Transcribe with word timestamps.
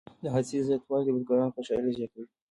د 0.23 0.25
حاصل 0.33 0.59
زیاتوالی 0.67 1.03
د 1.05 1.09
بزګرانو 1.15 1.53
خوشحالي 1.55 1.91
زیاته 1.97 2.15
وي. 2.21 2.27